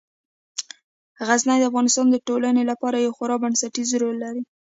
غزني 1.27 1.57
د 1.59 1.63
افغانستان 1.69 2.05
د 2.11 2.15
ټولنې 2.27 2.63
لپاره 2.71 2.97
یو 3.05 3.15
خورا 3.17 3.35
بنسټيز 3.43 3.89
رول 4.01 4.15
لري. 4.23 4.43